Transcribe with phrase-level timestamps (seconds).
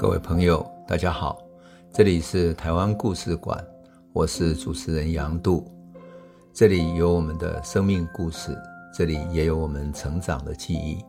[0.00, 1.38] 各位朋友，大家好，
[1.92, 3.62] 这里是台湾故事馆，
[4.14, 5.70] 我是主持人杨度，
[6.54, 8.56] 这里有我们的生命故事，
[8.94, 11.04] 这里也有我们成长的记忆，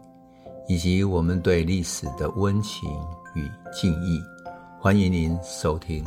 [0.68, 2.90] 以及我们对历史的温情
[3.34, 4.22] 与敬意。
[4.78, 6.04] 欢迎您收听。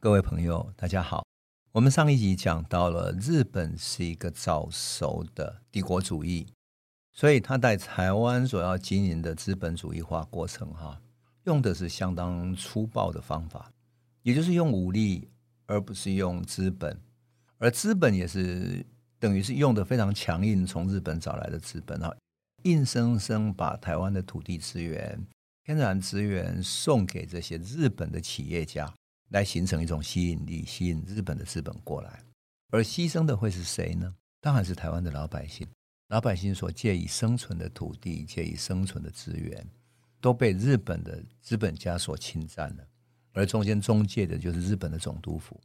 [0.00, 1.24] 各位朋友，大家好，
[1.70, 6.48] 我们上一集讲到了日本是一个早熟的帝国主义。
[7.12, 11.00] 所以他在台湾所要经营的资本主义化过程，哈，
[11.44, 13.70] 用的是相当粗暴的方法，
[14.22, 15.28] 也就是用武力，
[15.66, 16.98] 而不是用资本，
[17.58, 18.84] 而资本也是
[19.18, 22.10] 等于是用的非常强硬，从日本找来的资本啊，
[22.62, 25.26] 硬生生把台湾的土地资源、
[25.64, 28.92] 天然资源送给这些日本的企业家，
[29.28, 32.24] 来形成一种吸引力，吸引日本的资本过来，
[32.70, 34.14] 而牺牲的会是谁呢？
[34.40, 35.68] 当然是台湾的老百姓。
[36.12, 39.66] 老百姓所借以生存的土地、借以生存的资源，
[40.20, 42.86] 都被日本的资本家所侵占了，
[43.32, 45.58] 而中间中介的就是日本的总督府。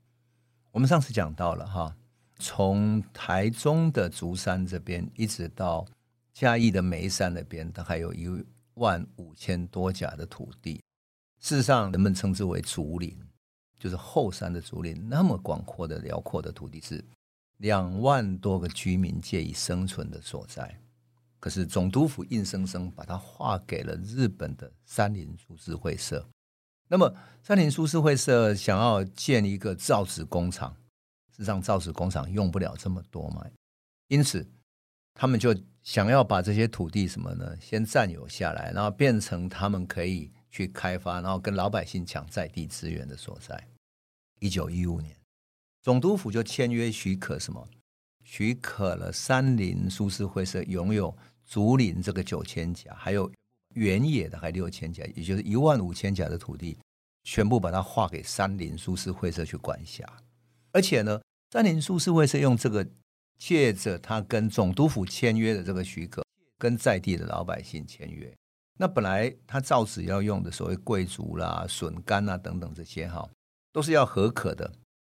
[0.71, 1.93] 我们上次讲到了哈，
[2.39, 5.85] 从台中的竹山这边一直到
[6.31, 8.29] 嘉义的梅山那边，大概有一
[8.75, 10.81] 万五千多甲的土地。
[11.41, 13.13] 事实上，人们称之为竹林，
[13.77, 17.03] 就是后山的竹林，那么广阔的、辽阔的土地是。
[17.57, 20.79] 两万多个居民借以生存的所在，
[21.39, 26.27] 可是总督府硬生生把它划给了日本的三菱株式会社。
[26.87, 30.71] 那么三菱株式会社想要建一个造纸工厂，
[31.31, 33.45] 事实上造纸工厂用不了这么多嘛，
[34.07, 34.47] 因此
[35.15, 43.67] 他们就想要把这些土地什么呢，先占有下来，然后变成他们可以去开发，然后跟老百姓抢在地资源的所在。
[44.39, 45.16] 一九一五年。
[45.87, 47.65] 总督府就签约许可什么？
[48.25, 53.31] 许可了三菱株式会社拥有竹林这个九千甲，还有
[53.73, 56.77] 原野的还六千甲，也就是一万五千甲的土地，
[57.23, 60.05] 全部把它划给三菱株式会社去管辖。
[60.73, 62.85] 而且呢，三菱株式会社用这个
[63.37, 66.21] 借着他跟总督府签约的这个许可，
[66.57, 68.29] 跟在地的老百姓签约。
[68.77, 73.29] 那本来他造纸要用的所谓桂竹啦、笋干啊等等这些哈，
[73.71, 74.69] 都是要合可的。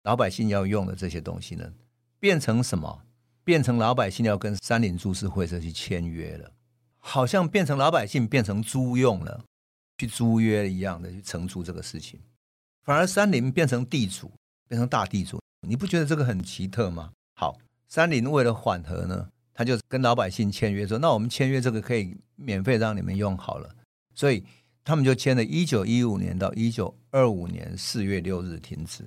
[0.05, 1.73] 老百姓要用的这些东西呢，
[2.19, 3.03] 变成什么？
[3.45, 6.53] 变成老百姓要跟三菱株式会社去签约了，
[6.99, 9.45] 好像变成老百姓变成租用了，
[9.99, 12.21] 去租约一样的去承租这个事情。
[12.85, 14.31] 反而三菱变成地主，
[14.69, 17.13] 变成大地主，你不觉得这个很奇特吗？
[17.35, 17.59] 好，
[17.89, 23.69] 三菱为了缓和呢，他就跟老百姓签约说：“那我们签约这个可以免费让你们用好了。”
[24.15, 24.45] 所以
[24.85, 29.05] 他们就签了，一九一五年到一九二五年四月六日停止。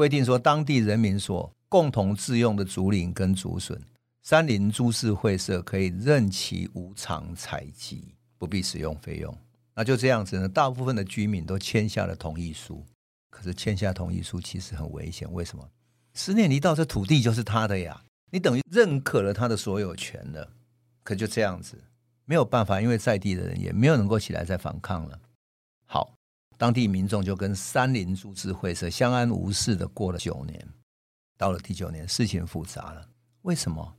[0.00, 3.78] 规定说，当地人民所共同自用的竹林跟竹笋，
[4.22, 9.36] 山林株式会社可以任其无偿采集，不必使用费用。
[9.74, 12.82] 那就这样子呢，大部分的居民都签下了同意书。
[13.28, 15.68] 可是签下同意书其实很危险，为什么？
[16.14, 20.50] 十年一到，这土地就是他的呀，你等于认可了他的所有权了。
[21.02, 21.76] 可就这样子，
[22.24, 25.20] 没有办法，因为在地的人也没有能够起来再反抗了。
[25.84, 26.14] 好。
[26.60, 30.68] 当地民众就跟山林株式会社相安无事的过了九年，
[31.38, 33.08] 到了第九年，事情复杂了。
[33.40, 33.96] 为什么？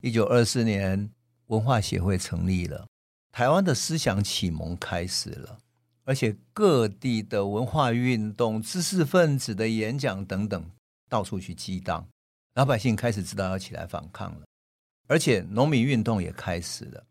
[0.00, 1.10] 一九二四年，
[1.46, 2.86] 文化协会成立了，
[3.32, 5.58] 台湾的思想启蒙开始了，
[6.04, 10.70] 而且各地的文化运动、知识分子的演讲等等，
[11.08, 12.06] 到处去激荡，
[12.54, 14.46] 老百姓开始知道要起来反抗了，
[15.08, 17.04] 而且农民运动也开始了，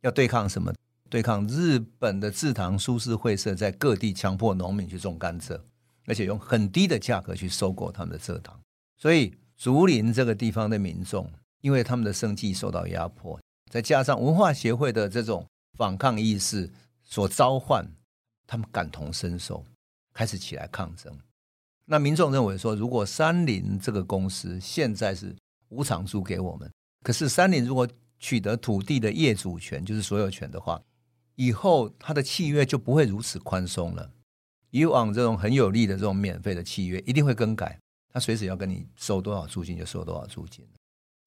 [0.00, 0.74] 要对抗什么？
[1.10, 5.58] 对抗日本的制糖株式会社在各地强迫农民去种甘蔗，
[6.06, 8.60] 而且用很低的价格去收购他们的蔗糖。
[8.96, 11.30] 所以竹林这个地方的民众，
[11.60, 15.46] 因为他们的生计受到压迫，再加上文化协会的这种
[15.76, 16.70] 反抗意识
[17.02, 17.86] 所召唤，
[18.46, 19.64] 他们感同身受，
[20.12, 21.16] 开始起来抗争。
[21.86, 25.34] 那民众认为说，如果三菱这个公司现在是
[25.70, 26.70] 无偿租给我们，
[27.02, 27.88] 可是三菱如果
[28.18, 30.78] 取得土地的业主权，就是所有权的话，
[31.38, 34.10] 以后他的契约就不会如此宽松了。
[34.70, 37.78] 以往这种很有利的这种免费的契约一定会更改，
[38.12, 40.66] 他随时要跟你收多少租金就收多少租金。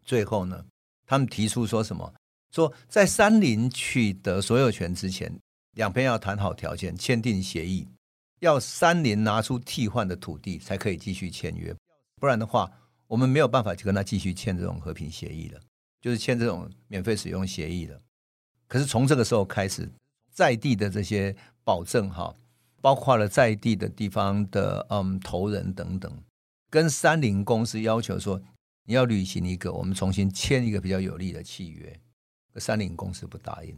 [0.05, 0.65] 最后呢，
[1.07, 2.13] 他们提出说什么？
[2.51, 5.33] 说在三菱取得所有权之前，
[5.75, 7.87] 两边要谈好条件，签订协议，
[8.41, 11.73] 要三菱拿出替换的土地才可以继续签约，
[12.19, 12.69] 不然的话，
[13.07, 15.61] 我们没有办法去跟他继续签这种和平协议了，
[16.01, 17.97] 就是签这种免费使用协议了。
[18.67, 19.89] 可是从这个时候开始。
[20.31, 22.35] 在地的这些保证哈，
[22.81, 26.11] 包括了在地的地方的嗯头人等等，
[26.69, 28.41] 跟三菱公司要求说，
[28.85, 31.99] 你要履行一个我们重新签一个比较有利的契约，
[32.55, 33.77] 三菱公司不答应，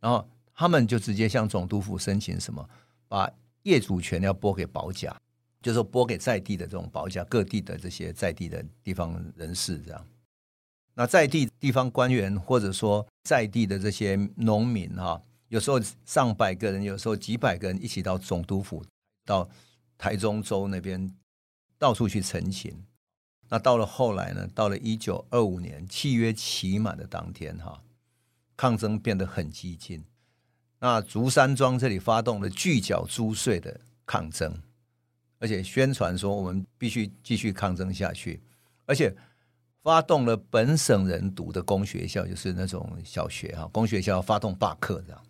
[0.00, 2.68] 然后他们就直接向总督府申请什么，
[3.08, 3.30] 把
[3.62, 5.16] 业主权要拨给保甲，
[5.62, 10.06] 就是说拨给在地的这种保甲，各地的这些在地的地方人士这样。
[10.94, 15.22] 那在地地方官员或者说在地的这些农民哈，
[15.52, 18.82] 有时候上百个人，有时候几百个人一起到总督府，
[19.26, 19.46] 到
[19.98, 21.14] 台中州那边
[21.76, 22.86] 到处去陈情。
[23.50, 27.82] 那到了后来呢，到了一九二五年契约期满的当天哈，
[28.56, 30.02] 抗争变得很激进。
[30.78, 34.56] 那竹山庄这里发动了拒缴租税的抗争，
[35.38, 38.40] 而且宣传说我们必须继续抗争下去，
[38.86, 39.14] 而且。
[39.82, 45.20] 发动了本省人读的公学校，就是那种小学哈，公学校发动罢课这样，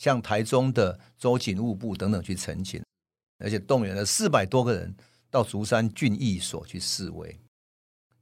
[0.00, 2.82] 向台中的州警务部等等去陈情，
[3.38, 4.94] 而且动员了四百多个人
[5.30, 7.38] 到竹山郡役所去示威，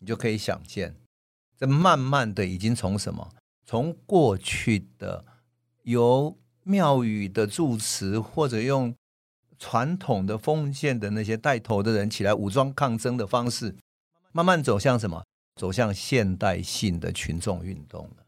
[0.00, 0.96] 你就可以想见，
[1.56, 3.32] 这慢慢的已经从什么，
[3.64, 5.24] 从过去的
[5.84, 8.92] 由庙宇的住持或者用
[9.56, 13.76] 传统的封建的那些带头的人起来武装抗争的方式，
[14.32, 15.22] 慢慢走向什么？
[15.54, 18.26] 走向现代性的群众运动了，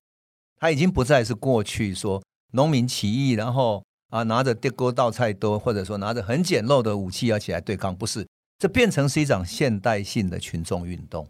[0.55, 8.27] 它已经不再是过去说农民起义，然后啊拿着铁锅倒菜刀，或者说拿着很简陋的武器要起来对抗，不是，
[8.59, 11.29] 这变成是一场现代性的群众运动，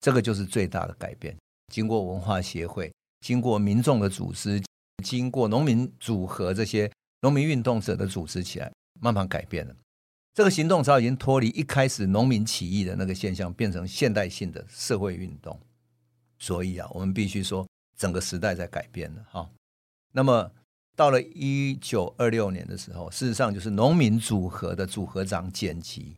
[0.00, 1.36] 这个就是最大的改变。
[1.72, 4.62] 经过文化协会，经过民众的组织，
[5.04, 6.90] 经过农民组合这些
[7.22, 9.74] 农民运动者的组织起来，慢慢改变了。
[10.34, 15.58] 这个行动早已经脱离一开始农民起义的那个现象，变成现代性的社会运动。
[16.38, 17.66] 所以啊，我们必须说，
[17.96, 19.50] 整个时代在改变了哈。
[20.12, 20.50] 那么
[20.98, 26.16] 到了一九二六年的时候，事实上就是农民组合的组合长简吉，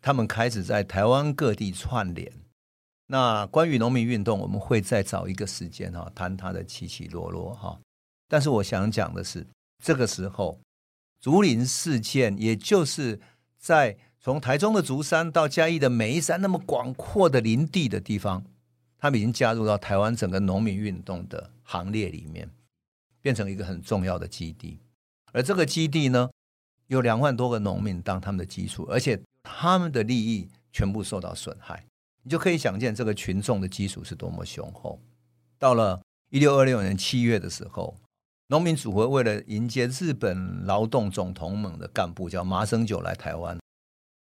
[0.00, 2.32] 他们开始在台湾各地串联。
[3.08, 7.78] 那关于农民运动，我们会再找一个时间哈，谈它的起起落落哈。
[8.26, 9.46] 但是我想讲的是，
[9.84, 10.58] 这个时候
[11.20, 13.20] 竹林事件，也就是。
[13.62, 18.44] 在从台中的竹山到嘉义的梅山那么广阔的林地的地方，
[18.98, 22.50] 他们已经加入到台湾整个农民运动的行列里面，
[23.22, 24.78] 变成一个很重要的基地。
[25.32, 26.30] 而这个基地呢，
[26.88, 31.86] 有两万多个农民当他们的基础，而且他们的利益全部受到损害，
[32.22, 35.00] 你就可以想见这个群众的基础是多么雄厚。
[35.58, 37.96] 到了一六二六年七月的时候。
[38.48, 43.58] 农民组合为了迎接日本劳动总同盟的干部叫麻生久来台湾，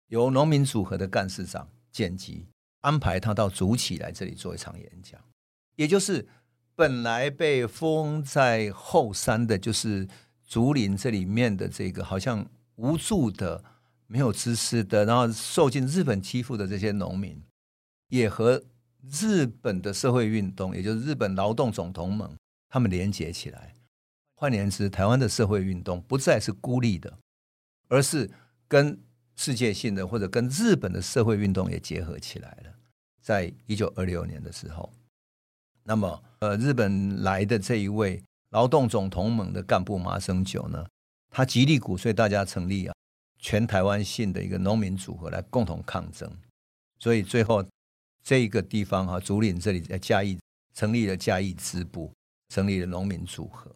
[0.09, 2.47] 由农民组合的干事长简吉
[2.81, 5.21] 安排他到竹崎来这里做一场演讲，
[5.77, 6.27] 也就是
[6.77, 10.09] 本来被封在后山的，就是
[10.47, 13.63] 竹林这里面的这个好像无助的、
[14.07, 17.41] 没有知识的，然后受尽日本欺负的这些农民，
[18.09, 18.63] 也和
[19.09, 22.37] 日本的社会运动，也就是日本劳动总同盟，
[22.69, 23.75] 他们连结起来。
[24.35, 27.19] 换言之，台湾的社会运动不再是孤立的，
[27.89, 28.29] 而是
[28.67, 29.01] 跟
[29.37, 32.75] 世界性的或者跟日本的社会运动也结合起来了。
[33.23, 34.93] 在一九二六年的时候，
[35.85, 40.87] 那么呃，日本来的这一位劳动总同盟的干部麻生久呢，
[41.31, 42.95] 他极力鼓吹大家成立啊
[43.39, 46.31] 全台湾性的一个农民组合来共同抗争。
[46.99, 47.65] 所以最后
[48.23, 50.39] 这一个地方哈、竹林这里在嘉义
[50.75, 52.11] 成立了嘉义支部，
[52.49, 53.71] 成立了农民组合。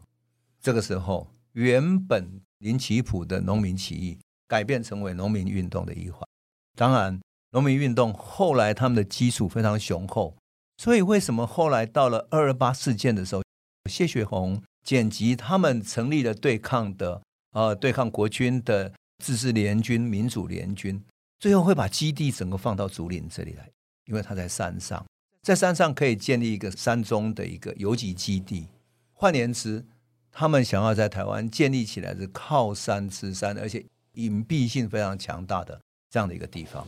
[0.60, 6.26] 这个时候，原本林奇普的农民起义改变成为农民运动的一环。
[6.74, 10.34] 当然，农民运动后来他们的基础非常雄厚，
[10.78, 13.42] 所以为什么后来到了二二八事件的时候，
[13.90, 17.20] 谢雪红、简吉他们成立了对抗的
[17.52, 18.92] 呃对抗国军的
[19.22, 21.02] 自治联军、民主联军，
[21.40, 23.68] 最后会把基地整个放到竹林这里来，
[24.06, 25.04] 因为他在山上，
[25.42, 28.68] 在山上可以建立一个山中的一个游击基地。
[29.12, 29.84] 换言之，
[30.30, 36.86] 他们想要在台湾建立起来是靠山吃山，而且隐蔽性非常强大的这样的一个地方。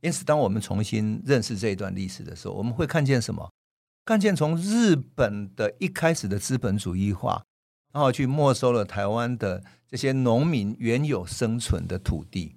[0.00, 3.50] 因此，当我们重新认识这一段历史的时候，我们会看见什么？
[4.04, 7.42] 看见从日本的一开始的资本主义化，
[7.92, 12.56] 然后去没收了台湾的这些农民原有生存的土地，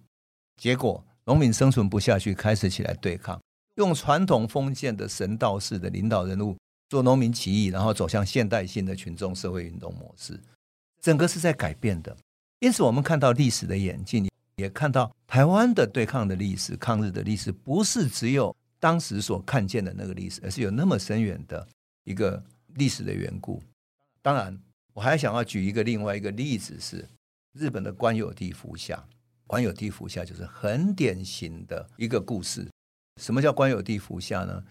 [0.58, 3.42] 结果农民生存不下去，开始起来对抗，
[3.76, 6.56] 用传统封建的神道式的领导人物。
[6.90, 10.42] 做农民起义，然后走向现代性的群众社会运动模式，
[11.00, 12.18] 整个是在改变的。
[12.60, 14.28] 因此，我们看到历史的演进，
[14.60, 21.68] 也看到台湾的对抗的历史、抗日的历史，不是只有当时所看见的那个历史，而是有那么深远的
[22.04, 22.44] 一个
[22.76, 23.64] 历史的缘故。
[24.22, 24.60] 当然，
[24.94, 27.08] 我还想要举一个另外一个例子，是
[27.54, 29.04] 日本的官有地服下。
[29.48, 32.68] 官有地服下就是很典型的一个故事。
[33.20, 34.64] 什么叫官有地服下呢？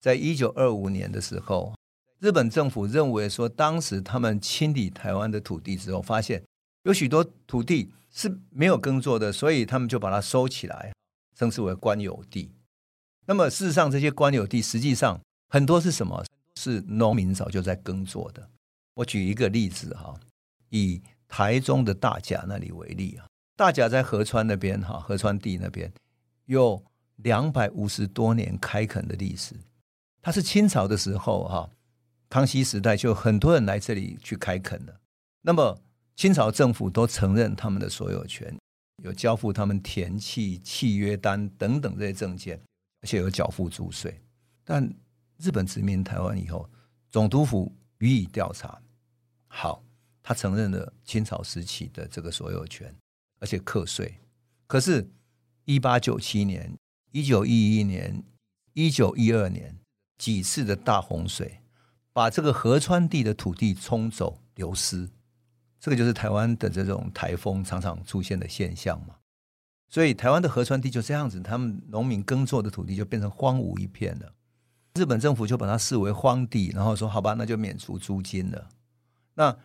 [0.00, 1.74] 在一九二五年的时候，
[2.20, 6.42] 日本政府认为说，当时他们清理台湾的土地之后，发现
[6.84, 10.92] 有许多土地是没有耕作的，所以他们就把它收起来，
[11.36, 12.52] 称之为官有地。
[13.26, 16.24] 那么事实上，这些官有地实际上很多是什么？
[16.56, 18.50] 是农民早就在耕作的。
[18.94, 20.18] 我举一个例子哈，
[20.68, 23.26] 以台中的大甲那里为例啊，
[23.56, 25.90] 大甲在河川那边哈，河川地那边
[26.46, 26.84] 有
[27.16, 29.54] 两百五十多年开垦的历史。
[30.20, 31.70] 它是清朝的时候哈。
[32.28, 35.00] 康熙时代就很多人来这里去开垦了，
[35.40, 35.82] 那么
[36.16, 38.54] 清朝政府都承认他们的所有权，
[39.02, 42.60] 有交付他们田契、契约单等等这些证件，
[43.00, 44.20] 而且有缴付租税。
[44.64, 44.92] 但
[45.38, 46.68] 日本殖民台湾以后，
[47.10, 48.80] 总督府予以调查，
[49.48, 49.82] 好，
[50.22, 52.94] 他承认了清朝时期的这个所有权，
[53.40, 54.18] 而且课税。
[54.66, 55.10] 可是，
[55.64, 56.76] 一八九七年、
[57.12, 58.22] 一九一一年、
[58.74, 59.78] 一九一二年
[60.18, 61.56] 几次的大洪水。
[62.12, 65.08] 把这个河川地的土地冲走、流失，
[65.80, 69.16] 这个就是台湾的这种台风常常出现的现象嘛。
[69.88, 74.32] 所以台湾的河川地就这样子，他们农民耕作的土地就变成荒芜一片了。
[74.94, 78.68] 日本政府就把它视为荒地，然后说：“好吧，那就免除租金了。”
[79.34, 79.56] 那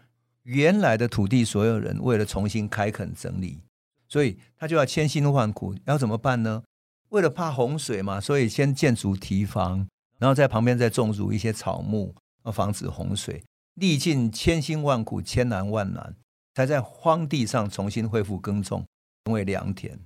[0.43, 3.59] 原来的土地所有人为了重新开垦整理，
[4.07, 6.63] 所以他就要千辛万苦，要怎么办呢？
[7.09, 12.15] 为了怕洪水嘛，所以先建筑堤防，然后在旁边再种植一些草木。
[12.45, 13.43] 要防止洪水，
[13.75, 16.15] 历尽千辛万苦、千难万难，
[16.53, 18.85] 才在荒地上重新恢复耕种，
[19.25, 19.99] 成为良田。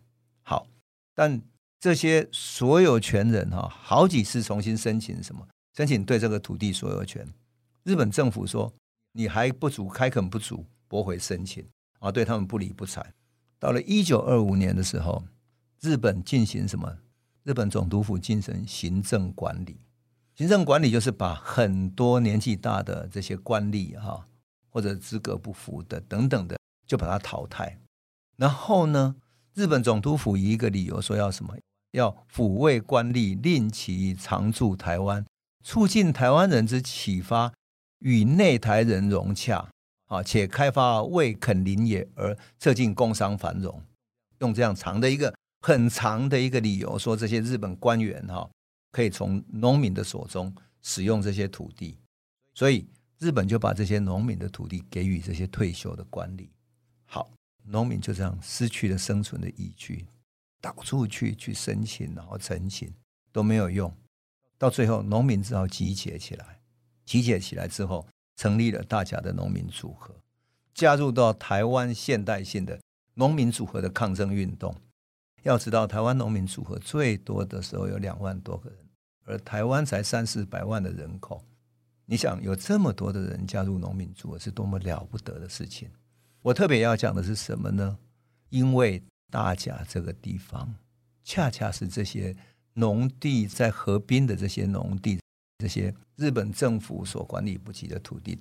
[0.44, 0.68] 好，
[1.16, 1.42] 但
[1.80, 5.48] 这些所有权人哈，好几次重新申请什么？
[5.76, 7.26] 申请对这个土地所有权。
[7.84, 8.74] 日本政府说
[9.14, 11.66] 你还不足，开垦不足，驳回申请
[12.00, 13.14] 啊，对他们不理不睬。
[13.60, 15.24] 到了一九二五年的时候，
[15.80, 16.98] 日本进行什么？
[17.44, 19.78] 日本总督府进行行政管理。
[20.40, 24.26] 行政管理就是把很多年纪大的这些官吏哈，
[24.70, 27.78] 或者资格不符的等等的，就把它淘汰。
[28.38, 29.18] 然后呢，
[29.54, 31.58] 日本总督府以一个理由说要什么？
[31.92, 35.26] 要抚慰官吏，令其常驻台湾，
[35.66, 37.52] 促进台湾人之启发，
[38.00, 39.68] 与内台人融洽
[40.06, 43.84] 啊，且开发未垦林野而促进工商繁荣。
[44.38, 48.50] 用这样长的一个很长的一个理由说，这些日本官员哈。
[48.92, 51.98] 可以从农民的手中使用这些土地，
[52.54, 52.88] 所以
[53.20, 56.48] 日本就把这些农民的土地给予这些退休的官吏。
[57.06, 57.30] 好，
[57.64, 60.08] 农民就这样失去了生存的依据，
[60.62, 62.92] 到处去去申请，然后申请
[63.32, 63.94] 都没有用，
[64.58, 66.60] 到最后农民只好集结起来，
[67.06, 70.16] 集结起来之后，成立了大甲的农民组合，
[70.74, 72.80] 加入到台湾现代性的
[73.16, 74.76] 农民组合的抗争运动。
[75.44, 78.80] 要知道，台湾农民组合最多的时候有两万多个人，
[79.26, 81.44] 而台湾才三四百万的人口。
[82.06, 85.90] 你想有这么多的人加入农民组合，是多么了不得的事情。
[86.42, 87.98] 我特别要讲的是什么呢？
[88.50, 90.76] 因为大甲这个地方，
[91.24, 92.36] 恰恰是这些
[92.74, 95.20] 农地在河滨的这些农地，
[95.60, 98.40] 这些日本政府所管理不及的土地，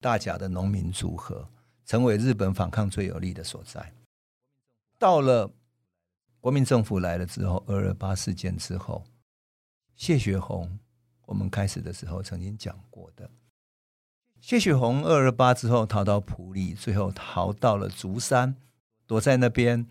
[0.00, 1.48] 大甲的农民组合
[1.86, 3.92] 成为日本反抗最有力的所在。
[4.98, 5.50] 到了。
[6.40, 9.04] 国民政府来了之后，二二八事件之后，
[9.94, 10.78] 谢雪红，
[11.26, 13.30] 我们开始的时候曾经讲过的，
[14.40, 18.56] 谢雪红二二八之后逃到埔里，最后逃到了竹山，
[19.06, 19.86] 躲在那边，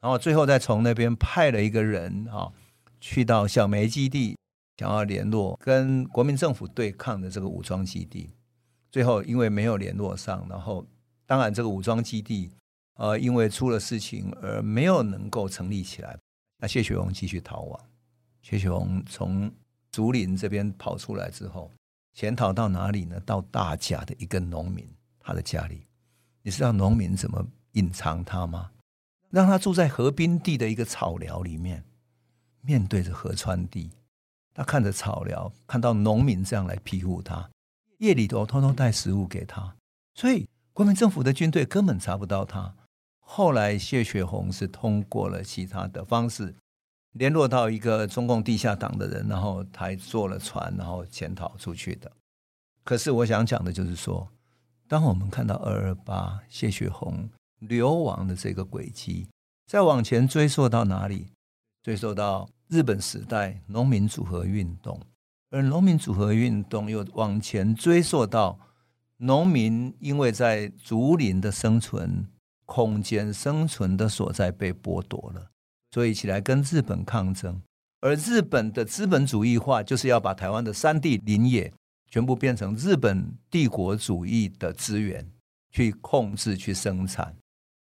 [0.00, 2.52] 然后最后再从那边派了一个人啊，
[3.00, 4.36] 去到小梅基地，
[4.76, 8.28] 想要联络跟国民政府对抗的这个武装基地，
[8.90, 10.86] 最后因为没有联络上，然后
[11.24, 12.50] 当然这个武装基地。
[12.98, 16.18] 呃，因为出了事情而没有能够成立起来，
[16.58, 17.80] 那谢雪红继续逃亡。
[18.42, 19.50] 谢雪红从
[19.92, 21.70] 竹林这边跑出来之后，
[22.12, 23.20] 潜逃到哪里呢？
[23.20, 24.84] 到大甲的一个农民
[25.20, 25.86] 他的家里。
[26.42, 28.70] 你知道农民怎么隐藏他吗？
[29.30, 31.84] 让他住在河滨地的一个草寮里面，
[32.62, 33.90] 面对着河川地。
[34.54, 37.48] 他看着草寮，看到农民这样来庇护他，
[37.98, 39.76] 夜里头偷偷带食物给他，
[40.14, 42.74] 所以国民政府的军队根本查不到他。
[43.30, 46.54] 后来谢雪红是通过了其他的方式
[47.12, 52.10] 联络到一个中共地下党的人，然后才坐了船，然后潜逃出去的。
[52.82, 54.26] 可是我想讲的就是说，
[54.88, 59.28] 当我们看到二二八谢雪红流亡的这个轨迹，
[59.66, 61.26] 再往前追溯到哪里？
[61.82, 64.98] 追溯到日本时代农民组合运动，
[65.50, 68.58] 而农民组合运动又往前追溯到
[69.18, 72.26] 农民因为在竹林的生存。
[72.68, 75.50] 空间生存的所在被剥夺了，
[75.90, 77.62] 所以起来跟日本抗争。
[78.00, 81.72] 而日本的资本主义化就是要把台湾的山地林业
[82.10, 85.26] 全部变成日本帝国主义的资源，
[85.70, 87.34] 去控制、去生产、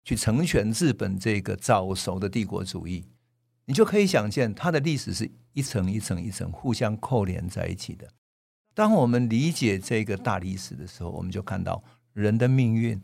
[0.05, 3.05] 去成全日本这个早熟的帝国主义。
[3.65, 8.09] 你就可以想见，它的历史是一层一层一层互相扣连在一起的。
[8.75, 11.83] 当我们理解这个大历史的时候，我们就看到
[12.13, 12.99] 人的命运、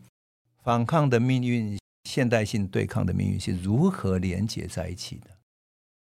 [0.65, 5.29] 反抗的命运、现代性对抗的命运是如何连接在一起的。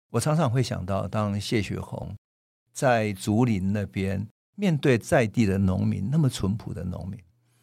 [0.09, 2.13] 我常常会想到，当谢雪红
[2.73, 7.17] 在竹林那边面对在地的农民，那么淳朴的农民，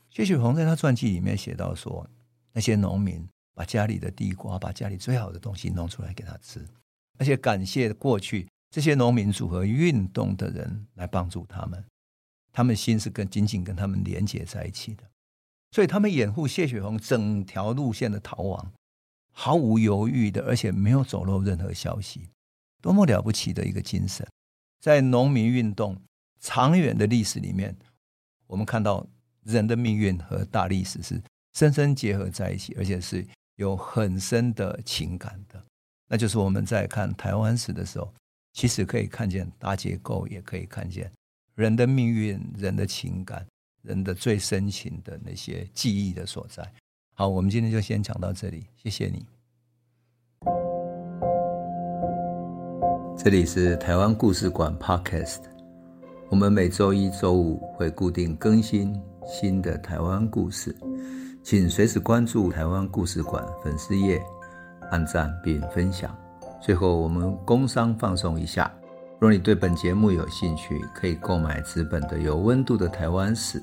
[0.08, 2.08] 谢雪红在他传记里面写到说，
[2.54, 6.66] 那些农民把家里的地瓜，把家里最好的东西弄出来给他吃。
[7.18, 11.84] 而且感谢过去这些农民组合运动的人来帮助他们，
[12.54, 15.04] 他们心是跟紧紧跟他们连接在一起的，
[15.76, 18.72] 所以他们掩护谢雪红整条路线的逃亡，
[19.30, 22.30] 毫无犹豫的，而且没有走漏任何消息，
[22.80, 24.26] 多么了不起的一个精神！
[24.80, 26.00] 在农民运动
[26.40, 27.76] 长远的历史里面，
[28.46, 29.06] 我们看到
[29.44, 35.62] 人的命运和大历史是深深结合在一起，而且是有很深的情感的。
[36.08, 38.10] 那就是我们在看台湾史的时候，
[38.54, 41.12] 其实可以看见大结构，也可以看见
[41.54, 43.46] 人的命运、人的情感、
[43.86, 46.68] 人的最深情的那些记忆的所在。
[47.14, 49.24] 好，我们今天就先讲到这里，谢谢你。
[53.16, 55.38] 这里是台湾故事馆 Podcast，
[56.28, 58.94] 我们每周一、周五会固定更新
[59.26, 60.76] 新的台湾故事，
[61.42, 64.20] 请随时关注台湾故事馆粉丝页。
[64.92, 66.16] 按赞并分享。
[66.62, 68.72] 最后，我们工商放松一下。
[69.18, 73.58] 若你对本节目有兴趣，可以购买纸本的《有温度的台湾史》，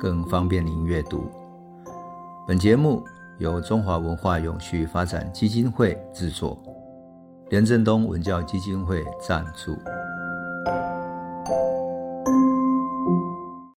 [0.00, 1.30] 更方便您阅读。
[2.48, 3.04] 本节目
[3.38, 6.58] 由中华文化永续发展基金会制作，
[7.50, 9.76] 廉政东文教基金会赞助。